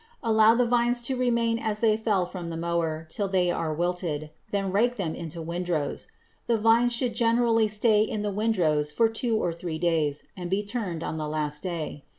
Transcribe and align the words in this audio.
Allow 0.23 0.55
the 0.55 0.65
vines 0.65 1.03
to 1.03 1.15
remain 1.15 1.59
as 1.59 1.79
they 1.79 1.95
fell 1.95 2.25
from 2.25 2.49
the 2.49 2.57
mower 2.57 3.05
till 3.11 3.27
they 3.27 3.51
are 3.51 3.71
wilted; 3.71 4.31
then 4.49 4.71
rake 4.71 4.97
them 4.97 5.13
into 5.13 5.43
windrows. 5.43 6.07
The 6.47 6.57
vines 6.57 6.91
should 6.91 7.13
generally 7.13 7.67
stay 7.67 8.01
in 8.01 8.23
the 8.23 8.31
windrows 8.31 8.91
for 8.91 9.07
two 9.07 9.37
or 9.37 9.53
three 9.53 9.77
days 9.77 10.23
and 10.35 10.49
be 10.49 10.63
turned 10.63 11.03
on 11.03 11.19
the 11.19 11.27
last 11.27 11.61
day. 11.61 12.05